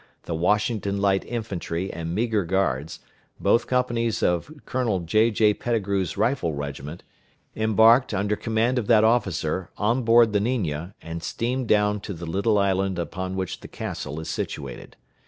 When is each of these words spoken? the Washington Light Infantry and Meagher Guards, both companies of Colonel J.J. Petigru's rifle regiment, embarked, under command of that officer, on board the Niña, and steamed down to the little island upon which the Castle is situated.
the 0.23 0.33
Washington 0.33 0.97
Light 0.97 1.23
Infantry 1.25 1.93
and 1.93 2.15
Meagher 2.15 2.43
Guards, 2.43 3.01
both 3.39 3.67
companies 3.67 4.23
of 4.23 4.51
Colonel 4.65 5.01
J.J. 5.01 5.53
Petigru's 5.53 6.17
rifle 6.17 6.53
regiment, 6.55 7.03
embarked, 7.55 8.11
under 8.11 8.35
command 8.35 8.79
of 8.79 8.87
that 8.87 9.03
officer, 9.03 9.69
on 9.77 10.01
board 10.01 10.33
the 10.33 10.39
Niña, 10.39 10.95
and 11.03 11.21
steamed 11.21 11.67
down 11.67 11.99
to 11.99 12.13
the 12.15 12.25
little 12.25 12.57
island 12.57 12.97
upon 12.97 13.35
which 13.35 13.59
the 13.59 13.67
Castle 13.67 14.19
is 14.19 14.27
situated. 14.27 14.95